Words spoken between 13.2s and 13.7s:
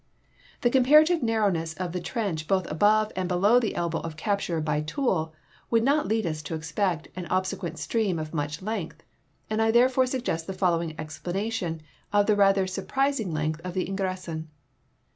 length